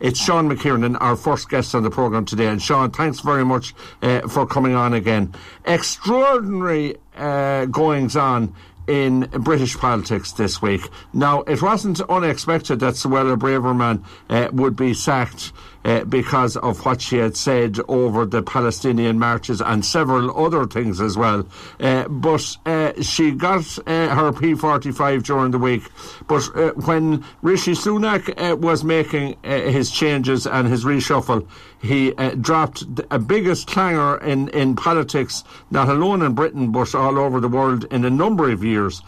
it's 0.00 0.18
Sean 0.22 0.48
McKiernan, 0.48 0.96
our 1.00 1.16
first 1.16 1.48
guest 1.48 1.74
on 1.74 1.82
the 1.82 1.90
programme 1.90 2.24
today. 2.24 2.46
And 2.46 2.60
Sean, 2.60 2.90
thanks 2.90 3.20
very 3.20 3.44
much 3.44 3.74
uh, 4.02 4.22
for 4.28 4.46
coming 4.46 4.74
on 4.74 4.94
again. 4.94 5.34
Extraordinary 5.64 6.96
uh, 7.16 7.66
goings 7.66 8.16
on 8.16 8.54
in 8.86 9.28
British 9.32 9.76
politics 9.76 10.32
this 10.32 10.62
week. 10.62 10.80
Now, 11.12 11.42
it 11.42 11.60
wasn't 11.60 12.00
unexpected 12.00 12.80
that 12.80 12.94
Suella 12.94 13.36
Braverman 13.38 14.02
uh, 14.30 14.48
would 14.52 14.76
be 14.76 14.94
sacked 14.94 15.52
uh, 15.84 16.04
because 16.04 16.56
of 16.56 16.84
what 16.84 17.00
she 17.00 17.16
had 17.16 17.36
said 17.36 17.78
over 17.88 18.26
the 18.26 18.42
Palestinian 18.42 19.18
marches 19.18 19.60
and 19.60 19.84
several 19.84 20.36
other 20.44 20.66
things 20.66 21.00
as 21.00 21.16
well. 21.16 21.46
Uh, 21.80 22.06
but 22.08 22.56
uh, 22.66 22.92
she 23.00 23.30
got 23.30 23.78
uh, 23.86 24.08
her 24.14 24.32
P45 24.32 25.22
during 25.22 25.50
the 25.50 25.58
week. 25.58 25.82
But 26.26 26.48
uh, 26.54 26.70
when 26.72 27.24
Rishi 27.42 27.72
Sunak 27.72 28.28
uh, 28.38 28.56
was 28.56 28.84
making 28.84 29.36
his 29.42 29.90
changes 29.90 30.46
and 30.46 30.68
his 30.68 30.84
reshuffle, 30.84 31.46
he 31.80 32.10
dropped 32.40 32.84
a 33.10 33.18
biggest 33.18 33.68
clangor 33.68 34.20
in, 34.22 34.48
in 34.48 34.74
politics, 34.74 35.44
not 35.70 35.88
alone 35.88 36.22
in 36.22 36.34
Britain, 36.34 36.72
but 36.72 36.94
all 36.94 37.18
over 37.18 37.40
the 37.40 37.48
world 37.48 37.84
in 37.92 38.04
a 38.04 38.10
number 38.10 38.50
of 38.50 38.64
years, 38.64 39.00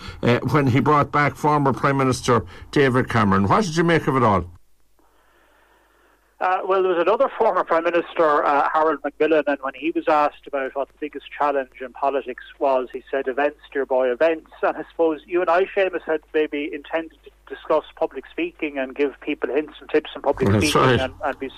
when 0.51 0.69
he 0.69 0.81
brought 0.81 1.11
back 1.11 1.35
former 1.35 1.73
Prime 1.73 1.97
Minister 1.97 2.45
David 2.71 3.09
Cameron. 3.09 3.49
What 3.49 3.65
did 3.65 3.77
you 3.77 3.85
make 3.85 4.07
of 4.07 4.17
it 4.17 4.23
all? 4.23 4.45
Uh, 6.41 6.63
well, 6.65 6.83
there 6.83 6.93
was 6.93 7.03
another 7.03 7.31
former 7.37 7.63
Prime 7.63 7.85
Minister, 7.85 8.43
uh, 8.45 8.67
Harold 8.73 9.01
Macmillan, 9.05 9.45
and 9.47 9.59
when 9.61 9.75
he 9.75 9.91
was 9.91 10.05
asked 10.09 10.47
about 10.47 10.75
what 10.75 10.89
the 10.89 10.95
biggest 10.99 11.27
challenge 11.37 11.83
in 11.83 11.93
politics 11.93 12.45
was, 12.59 12.89
he 12.95 13.03
said, 13.11 13.29
events, 13.29 13.59
dear 13.71 13.85
boy, 13.85 14.11
events. 14.11 14.51
And 14.63 14.75
I 14.75 14.85
suppose 14.91 15.21
you 15.27 15.43
and 15.43 15.51
I, 15.51 15.67
Seamus, 15.67 16.03
had 16.07 16.23
maybe 16.33 16.71
intended 16.73 17.19
to 17.25 17.55
discuss 17.55 17.85
public 17.95 18.25
speaking 18.31 18.79
and 18.79 18.95
give 18.95 19.21
people 19.21 19.55
hints 19.55 19.75
and 19.81 19.91
tips 19.91 20.11
on 20.17 20.23
public 20.23 20.49
That's 20.49 20.65
speaking. 20.65 20.81
Right. 20.81 21.01
And, 21.01 21.13
and 21.23 21.37
we, 21.41 21.51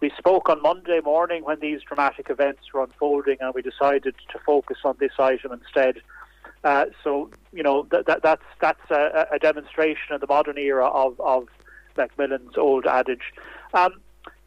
we 0.00 0.10
spoke 0.18 0.48
on 0.48 0.60
Monday 0.62 1.00
morning 1.04 1.44
when 1.44 1.60
these 1.60 1.82
dramatic 1.82 2.28
events 2.28 2.62
were 2.72 2.82
unfolding, 2.82 3.36
and 3.40 3.54
we 3.54 3.62
decided 3.62 4.16
to 4.32 4.38
focus 4.44 4.78
on 4.84 4.96
this 4.98 5.12
item 5.16 5.52
instead. 5.52 6.02
Uh, 6.64 6.86
so, 7.04 7.30
you 7.52 7.62
know, 7.62 7.86
that, 7.92 8.06
that, 8.06 8.22
that's, 8.22 8.42
that's 8.60 8.90
a, 8.90 9.28
a, 9.30 9.38
demonstration 9.38 10.12
of 10.14 10.20
the 10.20 10.26
modern 10.26 10.58
era 10.58 10.86
of, 10.86 11.20
of 11.20 11.46
Macmillan's 11.96 12.56
old 12.56 12.86
adage. 12.86 13.32
Um, 13.74 14.00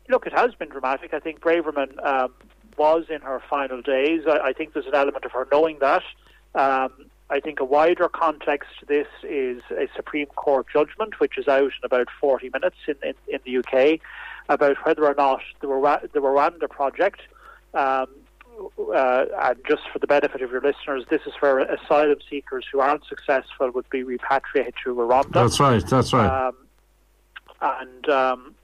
look, 0.10 0.26
it 0.26 0.34
has 0.34 0.54
been 0.56 0.70
dramatic. 0.70 1.14
I 1.14 1.20
think 1.20 1.42
Braverman 1.42 2.04
um, 2.06 2.34
was 2.78 3.06
in 3.10 3.22
her 3.22 3.42
final 3.50 3.82
days. 3.82 4.24
I, 4.28 4.40
I, 4.40 4.54
think 4.54 4.74
there's 4.74 4.86
an 4.86 4.96
element 4.96 5.26
of 5.26 5.32
her 5.32 5.48
knowing 5.52 5.80
that. 5.80 6.04
Um, 6.56 7.08
I 7.30 7.40
think 7.40 7.60
a 7.60 7.66
wider 7.66 8.08
context 8.08 8.70
to 8.80 8.86
this 8.86 9.08
is 9.24 9.62
a 9.72 9.90
Supreme 9.96 10.28
Court 10.28 10.68
judgment, 10.72 11.20
which 11.20 11.38
is 11.38 11.48
out 11.48 11.64
in 11.64 11.72
about 11.84 12.08
40 12.22 12.50
minutes 12.54 12.78
in, 12.88 12.96
in, 13.04 13.16
in 13.28 13.40
the 13.46 13.58
UK, 13.58 14.00
about 14.48 14.78
whether 14.86 15.06
or 15.06 15.14
not 15.14 15.42
the, 15.60 15.68
Rwanda, 15.68 16.12
the 16.14 16.20
Rwanda 16.20 16.70
project, 16.70 17.22
um, 17.74 18.08
uh, 18.94 19.26
and 19.44 19.60
just 19.68 19.84
for 19.92 20.00
the 20.00 20.08
benefit 20.08 20.42
of 20.42 20.50
your 20.52 20.62
listeners, 20.62 21.04
this 21.10 21.22
is 21.28 21.34
for 21.38 21.60
asylum 21.60 22.18
seekers 22.30 22.66
who 22.72 22.80
aren't 22.80 23.06
successful 23.06 23.70
would 23.72 23.90
be 23.90 24.04
repatriated 24.04 24.74
to 24.84 24.96
Rwanda. 24.96 25.34
That's 25.34 25.60
right, 25.60 25.86
that's 25.86 26.14
right. 26.14 26.48
Um, 26.48 26.56
and 27.62 28.10
um, 28.10 28.56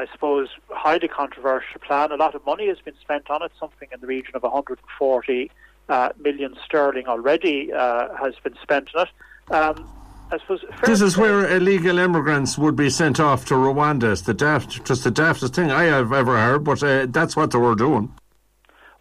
I 0.00 0.06
suppose, 0.12 0.48
highly 0.70 1.08
controversial 1.08 1.78
plan. 1.78 2.10
A 2.10 2.16
lot 2.16 2.34
of 2.34 2.44
money 2.46 2.68
has 2.68 2.78
been 2.78 2.94
spent 3.02 3.28
on 3.28 3.42
it, 3.42 3.52
something 3.60 3.88
in 3.92 4.00
the 4.00 4.06
region 4.06 4.34
of 4.34 4.42
140 4.42 5.50
uh, 5.90 6.08
million 6.18 6.56
sterling 6.64 7.06
already 7.06 7.70
uh, 7.70 8.08
has 8.16 8.32
been 8.42 8.56
spent 8.62 8.88
on 8.94 9.06
it. 9.06 9.54
Um, 9.54 9.90
I 10.32 10.38
suppose 10.38 10.64
this 10.86 11.02
is 11.02 11.18
where 11.18 11.54
illegal 11.54 11.98
immigrants 11.98 12.56
would 12.56 12.76
be 12.76 12.88
sent 12.88 13.20
off 13.20 13.44
to 13.46 13.54
Rwanda. 13.54 14.12
It's 14.12 14.22
the 14.22 14.32
daft, 14.32 14.84
just 14.86 15.04
the 15.04 15.10
daftest 15.10 15.54
thing 15.54 15.70
I 15.70 15.84
have 15.84 16.12
ever 16.14 16.38
heard, 16.38 16.64
but 16.64 16.82
uh, 16.82 17.06
that's 17.10 17.36
what 17.36 17.50
they 17.50 17.58
were 17.58 17.74
doing. 17.74 18.14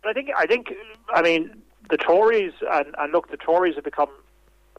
But 0.03 0.09
I 0.09 0.13
think, 0.13 0.31
I 0.35 0.47
think, 0.47 0.73
I 1.13 1.21
mean, 1.21 1.61
the 1.89 1.97
Tories 1.97 2.53
and, 2.69 2.87
and 2.97 3.13
look, 3.13 3.31
the 3.31 3.37
Tories 3.37 3.75
have 3.75 3.85
become, 3.85 4.09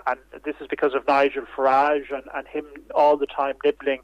and 0.07 0.19
this 0.45 0.57
is 0.61 0.67
because 0.67 0.93
of 0.93 1.07
Nigel 1.09 1.45
Farage 1.57 2.13
and, 2.13 2.25
and 2.35 2.47
him 2.47 2.67
all 2.95 3.17
the 3.17 3.27
time 3.27 3.55
nibbling 3.65 4.01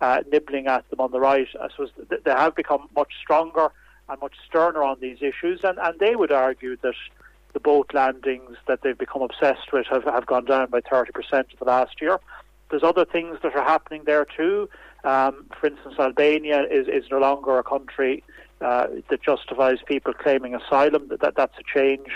uh, 0.00 0.22
nibbling 0.30 0.66
at 0.66 0.88
them 0.90 1.00
on 1.00 1.10
the 1.10 1.20
right. 1.20 1.48
I 1.60 1.68
suppose 1.70 1.90
they 2.08 2.30
have 2.30 2.54
become 2.54 2.88
much 2.96 3.12
stronger 3.22 3.70
and 4.08 4.20
much 4.20 4.34
sterner 4.48 4.82
on 4.82 4.98
these 5.00 5.18
issues, 5.20 5.60
and, 5.62 5.78
and 5.78 5.98
they 5.98 6.16
would 6.16 6.32
argue 6.32 6.76
that 6.82 6.94
the 7.52 7.60
boat 7.60 7.90
landings 7.92 8.56
that 8.66 8.82
they've 8.82 8.98
become 8.98 9.22
obsessed 9.22 9.72
with 9.72 9.86
have, 9.86 10.04
have 10.04 10.26
gone 10.26 10.44
down 10.44 10.70
by 10.70 10.80
30% 10.80 11.08
in 11.32 11.44
the 11.58 11.64
last 11.64 12.00
year. 12.00 12.18
There's 12.70 12.82
other 12.82 13.04
things 13.04 13.38
that 13.42 13.54
are 13.56 13.64
happening 13.64 14.02
there 14.04 14.24
too. 14.24 14.68
Um, 15.02 15.46
for 15.58 15.66
instance, 15.66 15.94
Albania 15.98 16.64
is, 16.70 16.86
is 16.86 17.10
no 17.10 17.18
longer 17.18 17.58
a 17.58 17.64
country 17.64 18.22
uh, 18.60 18.86
that 19.08 19.22
justifies 19.22 19.78
people 19.84 20.12
claiming 20.12 20.54
asylum. 20.54 21.08
That, 21.08 21.20
that 21.20 21.34
That's 21.36 21.54
a 21.58 21.78
change. 21.78 22.08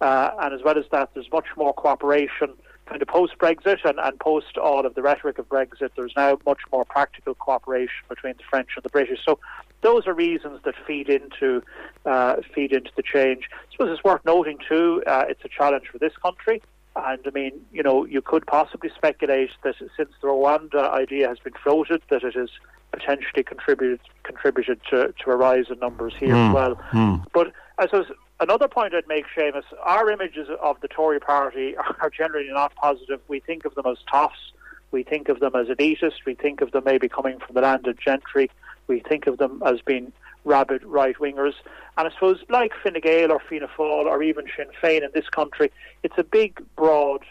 Uh, 0.00 0.30
and 0.40 0.52
as 0.52 0.62
well 0.64 0.76
as 0.76 0.84
that, 0.90 1.10
there's 1.14 1.30
much 1.30 1.46
more 1.56 1.72
cooperation 1.72 2.54
kind 2.86 3.00
of 3.00 3.08
post 3.08 3.38
Brexit 3.38 3.84
and, 3.84 3.98
and 3.98 4.18
post 4.18 4.58
all 4.58 4.84
of 4.84 4.94
the 4.94 5.02
rhetoric 5.02 5.38
of 5.38 5.48
Brexit, 5.48 5.90
there's 5.96 6.12
now 6.16 6.38
much 6.44 6.60
more 6.72 6.84
practical 6.84 7.34
cooperation 7.34 8.04
between 8.08 8.34
the 8.36 8.42
French 8.48 8.70
and 8.76 8.82
the 8.82 8.88
British. 8.88 9.20
So 9.24 9.38
those 9.82 10.06
are 10.06 10.14
reasons 10.14 10.60
that 10.64 10.74
feed 10.86 11.08
into 11.08 11.62
uh, 12.06 12.36
feed 12.54 12.72
into 12.72 12.90
the 12.96 13.02
change. 13.02 13.48
I 13.52 13.72
suppose 13.72 13.90
it's 13.90 14.04
worth 14.04 14.24
noting 14.24 14.58
too. 14.68 15.02
Uh, 15.06 15.24
it's 15.28 15.44
a 15.44 15.48
challenge 15.48 15.88
for 15.90 15.98
this 15.98 16.16
country. 16.16 16.62
And 16.94 17.20
I 17.26 17.30
mean, 17.30 17.52
you 17.72 17.82
know, 17.82 18.04
you 18.04 18.20
could 18.20 18.46
possibly 18.46 18.90
speculate 18.94 19.50
that 19.64 19.76
since 19.78 20.10
the 20.20 20.28
Rwanda 20.28 20.90
idea 20.90 21.28
has 21.28 21.38
been 21.38 21.54
floated, 21.62 22.02
that 22.10 22.22
it 22.22 22.34
has 22.34 22.50
potentially 22.92 23.42
contributed 23.42 24.00
contributed 24.24 24.80
to, 24.90 25.14
to 25.24 25.30
a 25.30 25.36
rise 25.36 25.66
in 25.70 25.78
numbers 25.78 26.14
here 26.18 26.34
mm. 26.34 26.48
as 26.48 26.54
well. 26.54 26.74
Mm. 26.92 27.24
But 27.32 27.52
I 27.78 27.86
suppose 27.86 28.06
Another 28.42 28.66
point 28.66 28.92
I'd 28.92 29.06
make, 29.06 29.26
Seamus, 29.36 29.62
our 29.84 30.10
images 30.10 30.48
of 30.60 30.80
the 30.80 30.88
Tory 30.88 31.20
party 31.20 31.76
are 32.00 32.10
generally 32.10 32.48
not 32.50 32.74
positive. 32.74 33.20
We 33.28 33.38
think 33.38 33.64
of 33.64 33.76
them 33.76 33.86
as 33.86 33.98
toffs. 34.12 34.50
We 34.90 35.04
think 35.04 35.28
of 35.28 35.38
them 35.38 35.54
as 35.54 35.68
elitist. 35.68 36.24
We 36.26 36.34
think 36.34 36.60
of 36.60 36.72
them 36.72 36.82
maybe 36.84 37.08
coming 37.08 37.38
from 37.38 37.54
the 37.54 37.60
landed 37.60 38.00
gentry. 38.04 38.50
We 38.88 38.98
think 38.98 39.28
of 39.28 39.38
them 39.38 39.62
as 39.64 39.80
being 39.80 40.12
rabid 40.44 40.82
right 40.82 41.14
wingers. 41.18 41.54
And 41.96 42.08
I 42.08 42.10
suppose, 42.10 42.40
like 42.48 42.72
Fine 42.82 43.00
Gael 43.00 43.30
or 43.30 43.38
Fianna 43.38 43.68
Fáil 43.68 44.06
or 44.06 44.24
even 44.24 44.46
Sinn 44.56 44.66
Féin 44.82 45.04
in 45.04 45.10
this 45.14 45.28
country, 45.28 45.70
it's 46.02 46.18
a 46.18 46.24
big, 46.24 46.60
broad, 46.74 47.24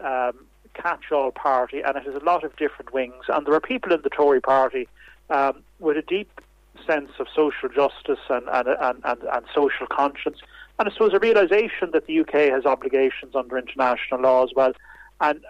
um, 0.00 0.46
catch 0.72 1.12
all 1.12 1.30
party 1.30 1.82
and 1.82 1.94
it 1.94 2.04
has 2.04 2.14
a 2.14 2.24
lot 2.24 2.42
of 2.42 2.56
different 2.56 2.94
wings. 2.94 3.26
And 3.28 3.46
there 3.46 3.52
are 3.52 3.60
people 3.60 3.92
in 3.92 4.00
the 4.00 4.08
Tory 4.08 4.40
party 4.40 4.88
um, 5.28 5.62
with 5.78 5.98
a 5.98 6.02
deep 6.02 6.40
sense 6.86 7.10
of 7.18 7.26
social 7.34 7.68
justice 7.68 8.20
and, 8.28 8.48
and, 8.48 8.68
and, 8.68 9.00
and, 9.04 9.22
and 9.22 9.46
social 9.54 9.86
conscience. 9.86 10.38
And 10.78 10.88
I 10.88 10.92
suppose 10.92 11.12
a 11.12 11.18
realization 11.18 11.90
that 11.92 12.06
the 12.06 12.20
UK 12.20 12.50
has 12.50 12.64
obligations 12.66 13.34
under 13.34 13.56
international 13.56 14.20
law 14.20 14.44
as 14.44 14.50
well. 14.54 14.72
And 15.20 15.40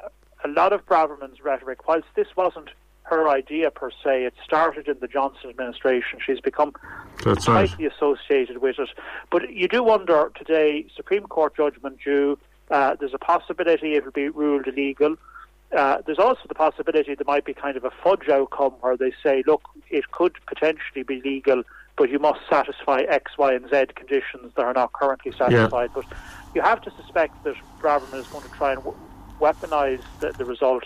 a 0.45 0.49
lot 0.49 0.73
of 0.73 0.85
Braverman's 0.87 1.43
rhetoric, 1.43 1.89
whilst 1.89 2.07
this 2.15 2.29
wasn't 2.37 2.71
her 3.05 3.29
idea 3.29 3.71
per 3.71 3.91
se, 3.91 4.25
it 4.25 4.35
started 4.45 4.89
in 4.89 4.99
the 5.01 5.09
Johnson 5.09 5.51
administration. 5.51 6.19
She's 6.25 6.41
become 6.41 6.73
That's 7.25 7.45
tightly 7.45 7.85
right. 7.85 7.95
associated 7.95 8.59
with 8.59 8.79
it. 8.79 8.89
But 9.31 9.53
you 9.53 9.69
do 9.69 9.83
wonder 9.83 10.31
today, 10.35 10.87
Supreme 10.95 11.25
Court 11.25 11.57
judgment 11.57 11.99
due, 12.03 12.39
uh, 12.71 12.97
there's 12.99 13.15
a 13.15 13.19
possibility 13.19 13.95
it 13.95 14.05
will 14.05 14.13
be 14.13 14.29
ruled 14.29 14.67
illegal. 14.67 15.17
Uh, 15.77 15.99
there's 16.07 16.19
also 16.19 16.41
the 16.49 16.55
possibility 16.55 17.15
there 17.15 17.25
might 17.27 17.45
be 17.45 17.55
kind 17.55 17.77
of 17.77 17.85
a 17.85 17.91
fudge 18.03 18.29
outcome 18.29 18.73
where 18.81 18.97
they 18.97 19.13
say, 19.23 19.43
look, 19.47 19.63
it 19.91 20.11
could 20.13 20.37
potentially 20.47 21.03
be 21.07 21.21
legal, 21.23 21.63
but 21.97 22.11
you 22.11 22.19
must 22.19 22.41
satisfy 22.49 23.01
X, 23.09 23.33
Y, 23.39 23.55
and 23.55 23.69
Z 23.69 23.87
conditions 23.95 24.53
that 24.57 24.65
are 24.65 24.73
not 24.73 24.93
currently 24.93 25.33
satisfied. 25.37 25.91
Yeah. 25.95 26.01
But 26.01 26.05
you 26.55 26.63
have 26.63 26.81
to 26.83 26.91
suspect 26.93 27.43
that 27.45 27.55
Braverman 27.83 28.21
is 28.21 28.27
going 28.29 28.45
to 28.45 28.51
try 28.51 28.73
and 28.73 28.83
weaponize 29.41 30.03
the, 30.21 30.33
the 30.39 30.45
result 30.45 30.85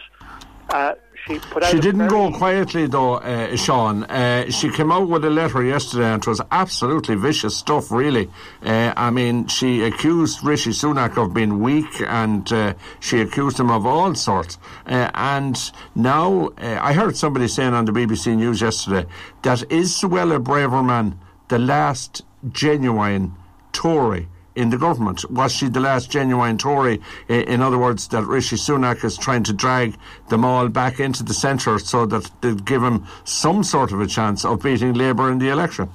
uh, 0.69 0.95
she 1.27 1.39
put 1.39 1.63
out. 1.63 1.71
She 1.71 1.81
didn't 1.81 2.09
go 2.09 2.31
quietly 2.33 2.87
though, 2.87 3.15
uh, 3.15 3.57
Sean. 3.57 4.05
Uh, 4.05 4.51
she 4.51 4.71
came 4.71 4.93
out 4.93 5.09
with 5.09 5.25
a 5.25 5.31
letter 5.31 5.63
yesterday, 5.63 6.13
and 6.13 6.23
it 6.23 6.27
was 6.27 6.41
absolutely 6.51 7.15
vicious 7.15 7.57
stuff. 7.57 7.91
Really, 7.91 8.31
uh, 8.63 8.93
I 8.97 9.11
mean, 9.11 9.47
she 9.47 9.83
accused 9.83 10.45
Rishi 10.45 10.71
Sunak 10.71 11.17
of 11.17 11.35
being 11.35 11.61
weak, 11.61 12.01
and 12.07 12.51
uh, 12.53 12.75
she 13.01 13.21
accused 13.21 13.59
him 13.59 13.71
of 13.71 13.87
all 13.87 14.15
sorts. 14.15 14.59
Uh, 14.87 15.11
and 15.15 15.73
now, 15.95 16.51
I 16.59 16.93
heard 16.93 17.17
somebody 17.17 17.49
saying 17.49 17.75
on 17.75 17.85
the 17.85 17.93
BBC 17.93 18.37
News 18.37 18.61
yesterday 18.61 19.07
that 19.43 19.71
is 19.71 19.93
Suella 19.93 20.43
Braverman 20.43 21.17
the 21.49 21.59
last 21.59 22.23
genuine 22.53 23.35
Tory 23.73 24.29
in 24.59 24.71
the 24.71 24.77
government? 24.77 25.25
Was 25.31 25.53
she 25.53 25.69
the 25.69 25.81
last 25.81 26.11
genuine 26.11 26.59
Tory? 26.59 27.01
In 27.29 27.63
other 27.63 27.79
words, 27.79 28.09
that 28.09 28.25
Rishi 28.25 28.57
Sunak 28.57 29.05
is 29.05 29.17
trying 29.17 29.45
to 29.45 29.53
drag 29.53 29.97
them 30.29 30.45
all 30.45 30.69
back 30.69 30.99
into 30.99 31.23
the 31.23 31.33
centre 31.33 31.79
so 31.79 32.05
that 32.07 32.31
they 32.41 32.55
give 32.55 32.83
him 32.83 33.07
some 33.25 33.63
sort 33.63 33.93
of 33.93 34.01
a 34.01 34.07
chance 34.07 34.45
of 34.45 34.63
beating 34.63 34.95
Labour 34.95 35.31
in 35.31 35.39
the 35.39 35.49
election? 35.49 35.89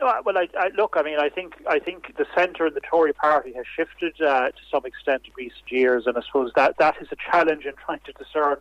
No, 0.00 0.12
well, 0.24 0.36
I, 0.36 0.48
I, 0.58 0.70
look. 0.76 0.94
I 0.96 1.02
mean, 1.02 1.20
I 1.20 1.28
think 1.28 1.54
I 1.68 1.78
think 1.78 2.16
the 2.16 2.26
centre 2.34 2.66
in 2.66 2.74
the 2.74 2.80
Tory 2.80 3.12
party 3.12 3.52
has 3.52 3.64
shifted 3.76 4.20
uh, 4.20 4.48
to 4.48 4.62
some 4.68 4.84
extent 4.84 5.22
in 5.26 5.32
recent 5.36 5.70
years, 5.70 6.08
and 6.08 6.18
I 6.18 6.22
suppose 6.22 6.50
that 6.56 6.76
that 6.78 6.96
is 7.00 7.06
a 7.12 7.16
challenge 7.30 7.66
in 7.66 7.74
trying 7.86 8.00
to 8.06 8.12
discern 8.12 8.56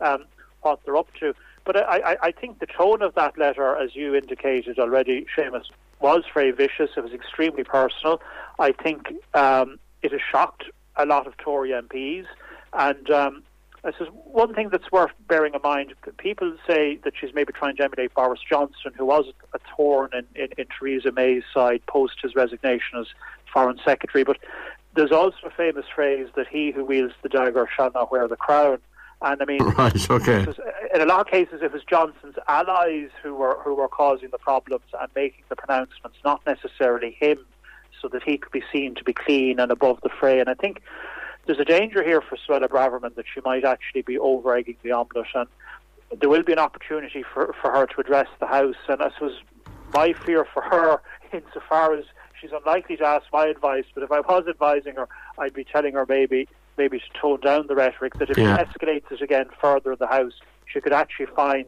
um, 0.00 0.24
what 0.62 0.80
they're 0.86 0.96
up 0.96 1.08
to. 1.20 1.34
But 1.66 1.76
I, 1.76 2.12
I, 2.12 2.16
I 2.22 2.30
think 2.32 2.60
the 2.60 2.66
tone 2.66 3.02
of 3.02 3.14
that 3.14 3.36
letter, 3.36 3.76
as 3.76 3.94
you 3.94 4.14
indicated 4.14 4.78
already, 4.78 5.26
Seamus, 5.36 5.66
was 6.00 6.22
very 6.32 6.50
vicious. 6.50 6.90
It 6.96 7.02
was 7.02 7.12
extremely 7.12 7.64
personal. 7.64 8.20
I 8.58 8.72
think 8.72 9.12
um, 9.34 9.78
it 10.02 10.12
has 10.12 10.20
shocked 10.30 10.64
a 10.96 11.06
lot 11.06 11.26
of 11.26 11.36
Tory 11.36 11.70
MPs. 11.70 12.26
And 12.72 13.10
um, 13.10 13.42
this 13.84 13.94
is 14.00 14.08
one 14.10 14.54
thing 14.54 14.68
that's 14.70 14.90
worth 14.90 15.12
bearing 15.28 15.54
in 15.54 15.60
mind. 15.62 15.94
People 16.18 16.56
say 16.66 16.98
that 17.04 17.12
she's 17.18 17.32
maybe 17.34 17.52
trying 17.52 17.76
to 17.76 17.84
emulate 17.84 18.14
Boris 18.14 18.40
Johnson, 18.48 18.92
who 18.96 19.06
was 19.06 19.26
a 19.54 19.58
thorn 19.76 20.10
in, 20.12 20.26
in, 20.34 20.48
in 20.58 20.66
Theresa 20.78 21.12
May's 21.12 21.44
side 21.54 21.82
post 21.86 22.14
his 22.22 22.34
resignation 22.34 22.98
as 22.98 23.06
Foreign 23.52 23.78
Secretary. 23.84 24.24
But 24.24 24.38
there's 24.94 25.12
also 25.12 25.36
a 25.44 25.50
famous 25.50 25.84
phrase 25.94 26.28
that 26.36 26.48
he 26.48 26.72
who 26.72 26.84
wields 26.84 27.14
the 27.22 27.28
dagger 27.28 27.68
shall 27.74 27.90
not 27.94 28.10
wear 28.10 28.26
the 28.26 28.36
crown. 28.36 28.78
And 29.22 29.40
I 29.40 29.44
mean, 29.44 29.62
right, 29.78 30.10
okay. 30.10 30.44
Was, 30.44 30.56
in 30.94 31.00
a 31.00 31.06
lot 31.06 31.20
of 31.20 31.26
cases, 31.26 31.60
it 31.62 31.72
was 31.72 31.82
Johnson's 31.88 32.36
allies 32.48 33.10
who 33.22 33.34
were 33.34 33.58
who 33.62 33.74
were 33.74 33.88
causing 33.88 34.30
the 34.30 34.38
problems 34.38 34.84
and 35.00 35.08
making 35.14 35.44
the 35.48 35.56
pronouncements, 35.56 36.18
not 36.24 36.44
necessarily 36.46 37.16
him, 37.18 37.38
so 38.00 38.08
that 38.08 38.22
he 38.22 38.36
could 38.36 38.52
be 38.52 38.62
seen 38.72 38.94
to 38.94 39.04
be 39.04 39.12
clean 39.12 39.58
and 39.58 39.72
above 39.72 40.00
the 40.02 40.10
fray. 40.10 40.38
And 40.38 40.48
I 40.48 40.54
think 40.54 40.82
there's 41.46 41.58
a 41.58 41.64
danger 41.64 42.02
here 42.02 42.20
for 42.20 42.36
Suella 42.36 42.68
Braverman 42.68 43.14
that 43.14 43.24
she 43.32 43.40
might 43.44 43.64
actually 43.64 44.02
be 44.02 44.18
over 44.18 44.54
egging 44.54 44.76
the 44.82 44.92
omelette, 44.92 45.26
and 45.34 45.48
there 46.20 46.28
will 46.28 46.42
be 46.42 46.52
an 46.52 46.58
opportunity 46.58 47.22
for 47.22 47.54
for 47.60 47.72
her 47.72 47.86
to 47.86 48.00
address 48.00 48.28
the 48.38 48.46
House. 48.46 48.76
And 48.88 49.00
I 49.02 49.10
suppose 49.12 49.40
my 49.94 50.12
fear 50.12 50.44
for 50.44 50.62
her, 50.62 51.00
insofar 51.32 51.94
as 51.94 52.04
she's 52.38 52.50
unlikely 52.52 52.98
to 52.98 53.06
ask 53.06 53.24
my 53.32 53.46
advice, 53.46 53.84
but 53.94 54.02
if 54.02 54.12
I 54.12 54.20
was 54.20 54.44
advising 54.46 54.96
her, 54.96 55.08
I'd 55.38 55.54
be 55.54 55.64
telling 55.64 55.94
her 55.94 56.04
maybe 56.06 56.48
maybe 56.76 56.98
to 56.98 57.20
tone 57.20 57.40
down 57.40 57.66
the 57.66 57.74
rhetoric. 57.74 58.14
That 58.14 58.30
if 58.30 58.38
yeah. 58.38 58.56
she 58.56 58.64
escalates 58.64 59.10
it 59.10 59.22
again 59.22 59.46
further 59.60 59.92
in 59.92 59.98
the 59.98 60.06
House, 60.06 60.34
she 60.66 60.80
could 60.80 60.92
actually 60.92 61.26
find. 61.26 61.66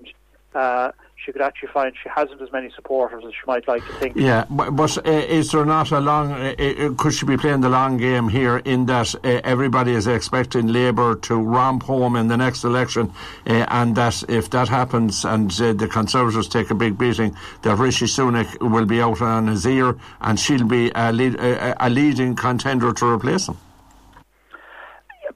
Uh, 0.54 0.92
she 1.24 1.32
could 1.32 1.42
actually 1.42 1.68
find 1.68 1.94
she 2.02 2.08
hasn't 2.08 2.40
as 2.40 2.50
many 2.52 2.70
supporters 2.74 3.24
as 3.26 3.32
she 3.32 3.40
might 3.46 3.66
like 3.68 3.84
to 3.86 3.92
think. 3.94 4.16
Yeah, 4.16 4.46
but, 4.48 4.70
but 4.70 4.96
uh, 5.06 5.10
is 5.10 5.50
there 5.50 5.64
not 5.64 5.90
a 5.90 6.00
long? 6.00 6.32
Uh, 6.32 6.54
uh 6.58 6.94
could 6.96 7.12
she 7.12 7.26
be 7.26 7.36
playing 7.36 7.60
the 7.60 7.68
long 7.68 7.96
game 7.98 8.28
here 8.28 8.58
in 8.58 8.86
that 8.86 9.14
uh, 9.16 9.40
everybody 9.44 9.92
is 9.92 10.06
expecting 10.06 10.68
Labour 10.68 11.16
to 11.16 11.36
romp 11.36 11.82
home 11.82 12.16
in 12.16 12.28
the 12.28 12.36
next 12.36 12.64
election, 12.64 13.12
uh, 13.46 13.66
and 13.68 13.96
that 13.96 14.22
if 14.28 14.48
that 14.50 14.68
happens 14.68 15.24
and 15.24 15.50
uh, 15.60 15.72
the 15.72 15.88
Conservatives 15.88 16.48
take 16.48 16.70
a 16.70 16.74
big 16.74 16.96
beating, 16.96 17.36
that 17.62 17.76
Rishi 17.76 18.06
Sunak 18.06 18.58
will 18.60 18.86
be 18.86 19.02
out 19.02 19.20
on 19.20 19.48
his 19.48 19.66
ear 19.66 19.96
and 20.20 20.40
she'll 20.40 20.66
be 20.66 20.90
a, 20.94 21.12
lead, 21.12 21.36
a 21.38 21.90
leading 21.90 22.36
contender 22.36 22.92
to 22.92 23.06
replace 23.06 23.48
him. 23.48 23.58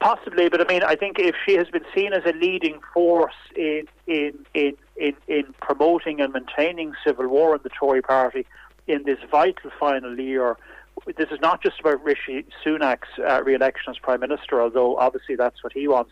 Possibly, 0.03 0.49
but 0.49 0.61
I 0.61 0.73
mean, 0.73 0.83
I 0.83 0.97
think 0.97 1.21
if 1.21 1.37
she 1.47 1.55
has 1.55 1.69
been 1.69 1.85
seen 1.95 2.13
as 2.13 2.25
a 2.27 2.33
leading 2.33 2.81
force 2.93 3.35
in 3.55 3.85
in 4.09 4.45
in 4.53 4.73
in, 4.97 5.15
in 5.29 5.55
promoting 5.61 6.21
and 6.21 6.33
maintaining 6.33 6.95
civil 7.07 7.29
war 7.29 7.55
in 7.55 7.61
the 7.63 7.69
Tory 7.69 8.03
Party 8.03 8.45
in 8.89 9.05
this 9.05 9.19
vital 9.31 9.71
final 9.79 10.19
year, 10.19 10.57
this 11.17 11.29
is 11.31 11.41
not 11.41 11.63
just 11.63 11.79
about 11.79 12.03
Rishi 12.03 12.45
Sunak's 12.65 13.09
uh, 13.19 13.45
re-election 13.45 13.93
as 13.93 13.99
Prime 13.99 14.19
Minister, 14.19 14.61
although 14.61 14.97
obviously 14.97 15.37
that's 15.37 15.63
what 15.63 15.73
he 15.73 15.87
wants. 15.87 16.11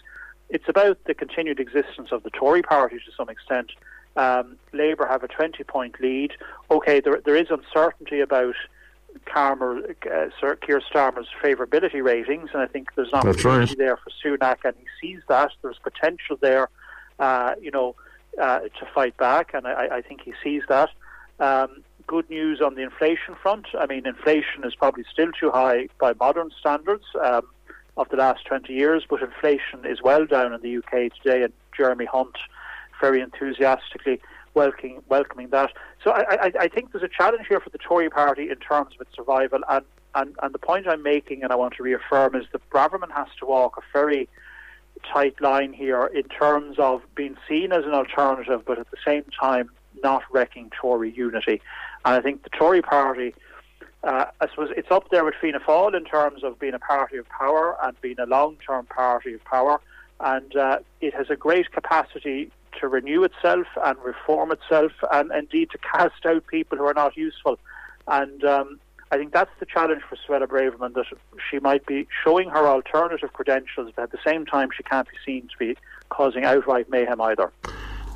It's 0.51 0.69
about 0.69 1.03
the 1.07 1.15
continued 1.15 1.59
existence 1.59 2.11
of 2.13 2.23
the 2.23 2.31
Tory 2.31 2.63
Party 2.63 2.97
to 2.97 3.13
some 3.17 3.29
extent. 3.29 3.73
Um, 4.17 4.57
Labour 4.73 5.07
have 5.07 5.25
a 5.25 5.29
20-point 5.29 6.01
lead. 6.01 6.33
Okay, 6.71 7.01
there, 7.01 7.21
there 7.25 7.37
is 7.37 7.49
uncertainty 7.51 8.21
about 8.21 8.55
Carmer, 9.27 9.95
uh, 10.11 10.31
Sir 10.41 10.57
Keir 10.57 10.81
Starmer's 10.81 11.29
favourability 11.43 12.03
ratings, 12.03 12.51
and 12.53 12.63
I 12.63 12.67
think 12.67 12.89
there's 12.95 13.09
an 13.09 13.21
opportunity 13.21 13.71
right. 13.71 13.79
there 13.79 13.97
for 13.97 14.11
Sunak, 14.25 14.59
and 14.65 14.75
he 14.79 14.87
sees 15.01 15.23
that 15.29 15.53
there's 15.63 15.79
potential 15.83 16.37
there, 16.41 16.69
uh, 17.19 17.55
you 17.61 17.71
know, 17.71 17.95
uh, 18.41 18.61
to 18.61 18.87
fight 18.95 19.17
back, 19.17 19.55
and 19.55 19.67
I, 19.67 19.97
I, 19.97 20.03
think 20.03 20.23
he 20.23 20.33
sees 20.43 20.63
that. 20.69 20.91
Um, 21.41 21.83
good 22.07 22.29
news 22.31 22.61
on 22.61 22.75
the 22.75 22.83
inflation 22.83 23.35
front. 23.41 23.67
I 23.79 23.87
mean, 23.87 24.07
inflation 24.07 24.65
is 24.65 24.75
probably 24.75 25.05
still 25.11 25.33
too 25.33 25.51
high 25.51 25.89
by 26.01 26.13
modern 26.19 26.51
standards 26.59 27.05
um, 27.23 27.43
of 27.97 28.09
the 28.09 28.17
last 28.17 28.45
20 28.47 28.73
years, 28.73 29.05
but 29.09 29.23
inflation 29.23 29.85
is 29.85 30.03
well 30.03 30.27
down 30.27 30.53
in 30.53 30.61
the 30.61 30.77
UK 30.77 31.13
today, 31.23 31.43
and 31.43 31.53
Jeremy 31.77 32.07
Hunt 32.07 32.37
very 33.01 33.21
enthusiastically 33.21 34.21
welcoming, 34.55 35.03
welcoming 35.09 35.49
that. 35.51 35.73
So 36.03 36.11
I, 36.11 36.47
I, 36.47 36.53
I 36.61 36.69
think 36.69 36.93
there's 36.93 37.05
a 37.05 37.09
challenge 37.09 37.47
here 37.49 37.61
for 37.61 37.71
the 37.71 37.79
Tory 37.79 38.11
party 38.11 38.51
in 38.51 38.57
terms 38.57 38.95
of 38.95 39.01
its 39.01 39.15
survival. 39.15 39.61
And, 39.69 39.85
and, 40.15 40.35
and 40.43 40.55
the 40.55 40.59
point 40.59 40.89
I'm 40.89 41.03
making, 41.03 41.43
and 41.43 41.53
I 41.53 41.57
want 41.57 41.75
to 41.77 41.83
reaffirm, 41.83 42.35
is 42.35 42.47
that 42.53 42.69
Braverman 42.71 43.13
has 43.13 43.29
to 43.41 43.47
walk 43.47 43.77
a 43.77 43.83
very 43.93 44.29
tight 45.13 45.41
line 45.41 45.73
here 45.73 46.07
in 46.07 46.25
terms 46.25 46.79
of 46.79 47.03
being 47.15 47.37
seen 47.49 47.73
as 47.73 47.85
an 47.85 47.93
alternative, 47.93 48.63
but 48.67 48.79
at 48.79 48.91
the 48.91 48.97
same 49.05 49.25
time 49.39 49.71
not 50.03 50.23
wrecking 50.31 50.71
Tory 50.71 51.13
unity. 51.13 51.61
And 52.05 52.15
I 52.15 52.21
think 52.21 52.43
the 52.43 52.51
Tory 52.51 52.83
party. 52.83 53.35
Uh, 54.03 54.25
I 54.41 54.49
suppose 54.49 54.71
it's 54.79 54.91
up 54.91 55.11
there 55.11 55.27
with 55.27 55.35
Fianna 55.39 55.61
Fáil 55.61 55.95
in 55.95 56.05
terms 56.07 56.43
of 56.43 56.59
being 56.59 56.73
a 56.73 56.79
party 56.79 57.19
of 57.19 57.29
power 57.29 57.77
and 57.83 58.01
being 58.01 58.19
a 58.19 58.25
long-term 58.25 58.87
party 58.87 59.35
of 59.35 59.45
power, 59.45 59.79
and 60.21 60.57
uh, 60.57 60.79
it 61.03 61.13
has 61.13 61.29
a 61.29 61.37
great 61.37 61.71
capacity 61.71 62.51
to 62.81 62.89
renew 62.89 63.23
itself 63.25 63.67
and 63.85 63.99
reform 64.05 64.53
itself 64.53 64.93
and 65.13 65.31
indeed 65.33 65.71
to 65.71 65.79
cast 65.79 66.27
out 66.27 66.47
people 66.47 66.79
who 66.79 66.85
are 66.85 66.95
not 66.95 67.17
useful. 67.17 67.59
And 68.07 68.45
um, 68.45 68.81
I 69.11 69.17
think 69.17 69.33
that's 69.33 69.51
the 69.59 69.67
challenge 69.67 70.03
for 70.09 70.17
Suella 70.17 70.47
Braverman 70.47 70.95
that 70.95 71.07
she 71.51 71.59
might 71.59 71.85
be 71.87 72.07
showing 72.25 72.49
her 72.51 72.67
alternative 72.67 73.33
credentials, 73.33 73.93
but 73.95 74.05
at 74.05 74.13
the 74.13 74.19
same 74.25 74.47
time, 74.47 74.69
she 74.77 74.83
can't 74.83 75.09
be 75.09 75.17
seen 75.25 75.43
to 75.43 75.59
be 75.59 75.77
causing 76.11 76.45
outright 76.45 76.89
mayhem 76.91 77.21
either. 77.21 77.53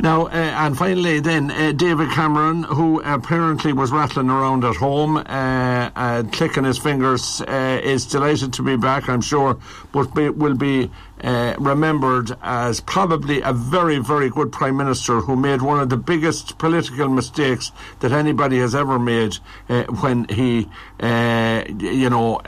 Now, 0.01 0.27
uh, 0.27 0.31
and 0.33 0.77
finally, 0.77 1.21
then, 1.21 1.51
uh, 1.51 1.73
David 1.73 2.11
Cameron, 2.11 2.65
who 2.65 3.01
apparently 3.03 3.73
was 3.73 3.93
rattling 3.93 4.29
around 4.29 4.65
at 4.65 4.77
home, 4.77 5.17
uh, 5.17 6.25
clicking 6.33 6.65
his 6.65 6.79
fingers, 6.79 7.41
uh, 7.43 7.81
is 7.83 8.05
delighted 8.05 8.53
to 8.55 8.63
be 8.63 8.77
back, 8.77 9.09
I'm 9.09 9.21
sure, 9.21 9.57
but 9.93 10.13
be, 10.15 10.31
will 10.31 10.55
be 10.55 10.91
uh, 11.23 11.55
remembered 11.59 12.37
as 12.43 12.81
probably 12.81 13.41
a 13.43 13.53
very, 13.53 13.99
very 13.99 14.29
good 14.29 14.51
prime 14.51 14.77
minister 14.77 15.21
who 15.21 15.37
made 15.37 15.63
one 15.63 15.81
of 15.81 15.89
the 15.89 15.97
biggest 15.97 16.59
political 16.59 17.09
mistakes 17.09 17.71
that 18.01 18.13
anybody 18.13 18.59
has 18.59 18.75
ever 18.75 18.99
made 18.99 19.39
uh, 19.69 19.85
when 19.85 20.27
he, 20.29 20.69
you 21.01 22.11
know, 22.11 22.41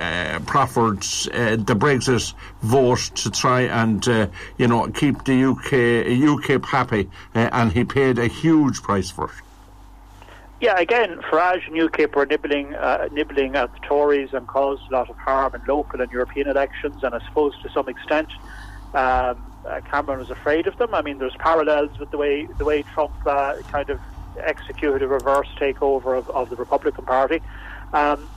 proffered 0.47 1.01
the 1.01 1.77
Brexit 1.79 2.35
vote 2.63 3.11
to 3.15 3.31
try 3.31 3.63
and, 3.63 4.05
you 4.59 4.67
know, 4.67 4.89
keep 4.89 5.25
the 5.25 5.45
UK 5.45 5.71
UKIP 5.71 6.67
happy, 6.67 7.09
and 7.37 7.73
he 7.73 7.85
paid 7.85 8.19
a 8.19 8.27
huge 8.27 8.83
price 8.83 9.11
for 9.11 9.27
it. 9.27 9.43
Yeah, 10.61 10.79
again, 10.79 11.21
Farage 11.31 11.67
and 11.67 11.77
UKIP 11.77 12.15
were 12.15 12.25
nibbling, 12.25 12.75
uh, 12.75 13.09
nibbling 13.13 13.57
at 13.57 13.73
the 13.75 13.81
Tories 13.81 14.33
and 14.33 14.47
caused 14.47 14.83
a 14.91 14.93
lot 14.93 15.11
of 15.11 15.17
harm 15.17 15.55
in 15.55 15.61
local 15.67 16.01
and 16.01 16.11
European 16.11 16.49
elections, 16.49 17.05
and 17.05 17.15
I 17.15 17.19
suppose 17.27 17.53
to 17.63 17.69
some 17.69 17.89
extent 17.89 18.29
um, 18.95 19.53
uh, 19.67 19.81
Cameron 19.91 20.21
was 20.21 20.31
afraid 20.31 20.67
of 20.67 20.79
them. 20.79 20.95
I 20.95 21.03
mean, 21.03 21.19
there's 21.19 21.37
parallels 21.37 21.99
with 21.99 22.11
the 22.11 22.17
way 22.17 22.47
the 22.59 22.65
way 22.65 22.83
Trump 22.83 23.13
uh, 23.27 23.57
kind 23.71 23.91
of 23.91 24.01
executed 24.39 25.03
a 25.03 25.09
reverse 25.09 25.49
takeover 25.59 26.17
of, 26.17 26.31
of 26.31 26.51
the 26.51 26.57
Republican 26.57 27.05
Party. 27.05 27.43
Um, 27.93 28.29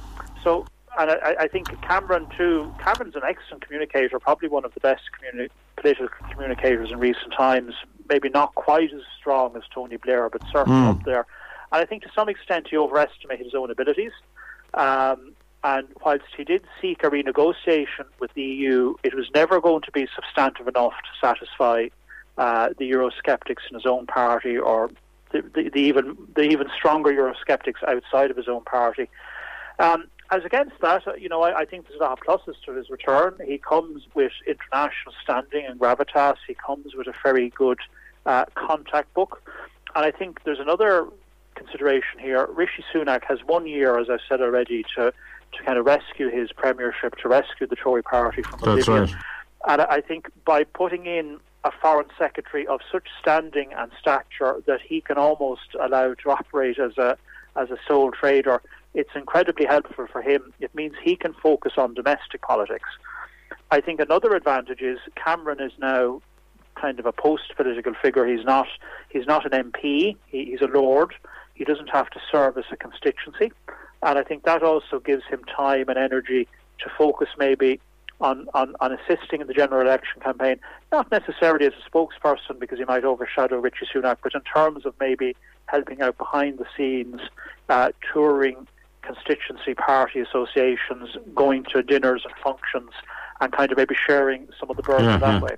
so, 0.43 0.65
and 0.97 1.11
I, 1.11 1.35
I, 1.41 1.47
think 1.47 1.67
Cameron 1.81 2.27
too. 2.37 2.73
Cameron's 2.79 3.15
an 3.15 3.21
excellent 3.27 3.65
communicator, 3.65 4.19
probably 4.19 4.49
one 4.49 4.65
of 4.65 4.73
the 4.73 4.79
best 4.79 5.03
communi- 5.13 5.49
political 5.77 6.09
communicators 6.31 6.91
in 6.91 6.99
recent 6.99 7.33
times. 7.33 7.75
Maybe 8.09 8.29
not 8.29 8.55
quite 8.55 8.93
as 8.93 9.01
strong 9.19 9.55
as 9.55 9.63
Tony 9.73 9.97
Blair, 9.97 10.29
but 10.29 10.41
certainly 10.51 10.79
mm. 10.79 10.89
up 10.89 11.03
there. 11.03 11.25
And 11.71 11.81
I 11.81 11.85
think 11.85 12.03
to 12.03 12.09
some 12.15 12.29
extent 12.29 12.67
he 12.69 12.77
overestimated 12.77 13.45
his 13.45 13.55
own 13.55 13.69
abilities. 13.69 14.11
Um, 14.73 15.33
and 15.63 15.87
whilst 16.03 16.25
he 16.37 16.43
did 16.43 16.63
seek 16.81 17.03
a 17.03 17.09
renegotiation 17.09 18.05
with 18.19 18.33
the 18.33 18.41
EU, 18.41 18.95
it 19.03 19.13
was 19.13 19.29
never 19.33 19.59
going 19.59 19.81
to 19.81 19.91
be 19.91 20.07
substantive 20.15 20.67
enough 20.67 20.93
to 20.93 21.27
satisfy 21.27 21.87
uh, 22.37 22.69
the 22.77 22.89
Eurosceptics 22.89 23.67
in 23.69 23.75
his 23.75 23.85
own 23.85 24.05
party 24.07 24.57
or 24.57 24.89
the, 25.31 25.41
the, 25.53 25.69
the, 25.69 25.79
even 25.79 26.17
the 26.35 26.43
even 26.43 26.67
stronger 26.75 27.11
Eurosceptics 27.11 27.83
outside 27.87 28.31
of 28.31 28.37
his 28.37 28.47
own 28.47 28.63
party. 28.63 29.09
Um, 29.79 30.05
as 30.31 30.45
against 30.45 30.79
that, 30.81 31.07
uh, 31.07 31.13
you 31.15 31.27
know, 31.27 31.41
I, 31.41 31.59
I, 31.59 31.65
think 31.65 31.87
there's 31.87 31.99
a 31.99 32.03
lot 32.03 32.13
of 32.13 32.19
pluses 32.19 32.55
to 32.65 32.73
his 32.73 32.89
return. 32.89 33.35
He 33.45 33.57
comes 33.57 34.03
with 34.13 34.31
international 34.47 35.13
standing 35.23 35.65
and 35.65 35.79
gravitas. 35.79 36.37
He 36.47 36.53
comes 36.53 36.93
with 36.95 37.07
a 37.07 37.13
very 37.23 37.49
good 37.49 37.79
uh, 38.25 38.45
contact 38.55 39.13
book, 39.13 39.41
and 39.95 40.05
I 40.05 40.11
think 40.11 40.43
there's 40.43 40.59
another 40.59 41.07
consideration 41.55 42.19
here. 42.19 42.47
Rishi 42.47 42.83
Sunak 42.93 43.23
has 43.25 43.39
one 43.45 43.67
year, 43.67 43.99
as 43.99 44.09
I 44.09 44.17
said 44.27 44.41
already, 44.41 44.83
to 44.95 45.13
to 45.51 45.63
kind 45.63 45.79
of 45.79 45.85
rescue 45.85 46.29
his 46.29 46.51
premiership, 46.51 47.15
to 47.17 47.27
rescue 47.27 47.65
the 47.65 47.75
Tory 47.75 48.03
party 48.03 48.43
from 48.43 48.59
That's 48.63 48.87
oblivion. 48.87 49.15
Right. 49.15 49.23
And 49.67 49.81
I 49.81 49.99
think 49.99 50.29
by 50.45 50.63
putting 50.63 51.07
in 51.07 51.39
a 51.63 51.71
foreign 51.71 52.07
secretary 52.17 52.65
of 52.67 52.79
such 52.91 53.07
standing 53.19 53.73
and 53.73 53.91
stature 53.99 54.61
that 54.65 54.79
he 54.81 55.01
can 55.01 55.17
almost 55.17 55.75
allow 55.79 56.13
to 56.13 56.29
operate 56.29 56.79
as 56.79 56.97
a 56.97 57.17
as 57.55 57.69
a 57.71 57.77
sole 57.87 58.11
trader, 58.11 58.61
it's 58.93 59.09
incredibly 59.15 59.65
helpful 59.65 60.07
for 60.07 60.21
him. 60.21 60.53
It 60.59 60.73
means 60.73 60.93
he 61.03 61.15
can 61.15 61.33
focus 61.33 61.73
on 61.77 61.93
domestic 61.93 62.41
politics. 62.41 62.89
I 63.71 63.81
think 63.81 63.99
another 63.99 64.33
advantage 64.35 64.81
is 64.81 64.99
Cameron 65.15 65.59
is 65.59 65.73
now 65.79 66.21
kind 66.75 66.99
of 66.99 67.05
a 67.05 67.11
post-political 67.11 67.93
figure. 68.01 68.25
He's 68.25 68.45
not 68.45 68.67
he's 69.09 69.25
not 69.25 69.51
an 69.51 69.71
MP. 69.71 70.15
He, 70.27 70.45
he's 70.45 70.61
a 70.61 70.67
lord. 70.67 71.13
He 71.53 71.65
doesn't 71.65 71.89
have 71.89 72.09
to 72.11 72.19
service 72.31 72.65
a 72.71 72.77
constituency, 72.77 73.51
and 74.01 74.17
I 74.17 74.23
think 74.23 74.43
that 74.43 74.63
also 74.63 74.99
gives 74.99 75.25
him 75.25 75.43
time 75.43 75.89
and 75.89 75.97
energy 75.97 76.47
to 76.79 76.89
focus 76.97 77.27
maybe 77.37 77.81
on, 78.21 78.47
on, 78.53 78.75
on 78.79 78.91
assisting 78.91 79.41
in 79.41 79.47
the 79.47 79.53
general 79.53 79.81
election 79.81 80.21
campaign, 80.21 80.59
not 80.91 81.09
necessarily 81.11 81.65
as 81.65 81.73
a 81.73 81.89
spokesperson 81.89 82.59
because 82.59 82.77
he 82.77 82.85
might 82.85 83.03
overshadow 83.03 83.57
Rishi 83.57 83.85
Sunak, 83.93 84.17
but 84.23 84.33
in 84.35 84.41
terms 84.41 84.85
of 84.85 84.93
maybe 84.99 85.35
helping 85.67 86.01
out 86.01 86.17
behind 86.17 86.57
the 86.57 86.65
scenes, 86.75 87.21
uh, 87.69 87.91
touring 88.11 88.67
constituency 89.01 89.73
party 89.73 90.19
associations, 90.19 91.15
going 91.33 91.63
to 91.63 91.81
dinners 91.81 92.23
and 92.25 92.33
functions, 92.43 92.91
and 93.39 93.53
kind 93.53 93.71
of 93.71 93.77
maybe 93.77 93.95
sharing 94.07 94.47
some 94.59 94.69
of 94.69 94.75
the 94.75 94.83
burden 94.83 95.05
Yeah, 95.05 95.17
that 95.17 95.41
way. 95.41 95.55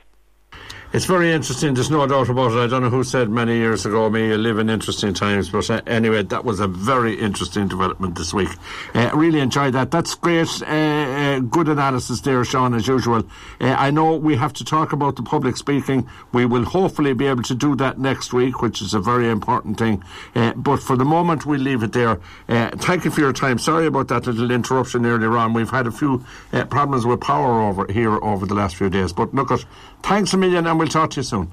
It's 0.94 1.06
very 1.06 1.32
interesting. 1.32 1.74
There's 1.74 1.90
no 1.90 2.06
doubt 2.06 2.28
about 2.28 2.52
it. 2.52 2.58
I 2.58 2.68
don't 2.68 2.82
know 2.82 2.90
who 2.90 3.06
said 3.06 3.30
many 3.30 3.56
years 3.56 3.86
ago, 3.86 4.10
"Me, 4.10 4.28
you 4.28 4.38
live 4.38 4.60
in 4.60 4.70
interesting 4.70 5.14
times." 5.14 5.50
But 5.50 5.70
uh, 5.70 5.82
anyway, 5.88 6.24
that 6.24 6.44
was 6.44 6.60
a 6.60 6.68
very 6.68 7.14
interesting 7.18 7.70
development 7.70 8.16
this 8.16 8.34
week. 8.34 8.50
Uh, 8.94 9.10
really 9.14 9.40
enjoyed 9.40 9.72
that. 9.74 9.90
That's 9.90 10.16
great. 10.16 10.50
Uh, 10.62 10.66
uh, 10.66 11.40
good 11.40 11.70
analysis 11.70 12.20
there, 12.20 12.44
Sean, 12.44 12.74
as 12.74 12.88
usual. 12.88 13.24
Uh, 13.62 13.68
I 13.68 13.90
know 13.90 14.18
we 14.18 14.36
have 14.36 14.52
to 14.52 14.66
talk 14.66 14.92
about 14.92 15.16
the 15.16 15.24
public 15.24 15.56
speaking. 15.56 16.10
We 16.34 16.46
will 16.46 16.66
hopefully 16.66 17.14
be 17.14 17.28
able 17.28 17.44
to 17.44 17.56
do 17.56 17.74
that 17.78 17.98
next 17.98 18.34
week, 18.34 18.62
which 18.62 18.82
is 18.82 18.94
a 18.94 19.00
very 19.00 19.30
important 19.30 19.78
thing. 19.78 20.04
Uh, 20.36 20.52
but 20.58 20.84
for 20.84 20.98
the 20.98 21.06
moment, 21.06 21.46
we'll 21.46 21.62
leave 21.62 21.84
it 21.84 21.94
there. 21.94 22.20
Thank 22.50 23.06
you 23.06 23.12
for 23.12 23.22
your 23.22 23.32
time. 23.32 23.60
Sorry 23.60 23.86
about 23.86 24.10
that 24.10 24.28
little 24.28 24.52
interruption 24.52 25.06
earlier 25.06 25.38
on. 25.38 25.54
We've 25.54 25.70
had 25.70 25.88
a 25.88 25.92
few 25.92 26.26
problems 26.70 27.06
with 27.06 27.22
power 27.22 27.62
over 27.62 27.90
here 27.90 28.12
over 28.22 28.46
the 28.46 28.56
last 28.56 28.76
few 28.76 28.90
days. 28.90 29.14
But 29.14 29.34
look, 29.34 29.52
at, 29.52 29.64
thanks 30.04 30.34
a 30.34 30.38
million, 30.38 30.68
and 30.68 30.81
we'll 30.82 30.90
talk 30.90 31.12
to 31.12 31.18
you 31.18 31.24
soon. 31.24 31.52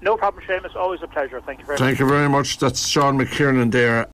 No 0.00 0.16
problem, 0.16 0.44
Seamus. 0.44 0.76
Always 0.76 1.02
a 1.02 1.08
pleasure. 1.08 1.40
Thank 1.40 1.60
you 1.60 1.64
very 1.64 1.74
much. 1.74 1.80
Thank 1.80 1.98
you 1.98 2.08
very 2.08 2.28
much. 2.28 2.58
That's 2.58 2.86
Sean 2.86 3.18
McKiernan 3.18 3.72
there. 3.72 4.06